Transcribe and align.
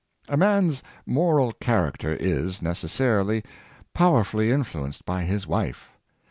A 0.27 0.35
man's 0.35 0.81
moral 1.05 1.53
character 1.53 2.15
is, 2.19 2.59
necessarily, 2.59 3.43
powerfully 3.93 4.49
influenced 4.49 5.05
by 5.05 5.21
his 5.25 5.45
wife. 5.45 5.89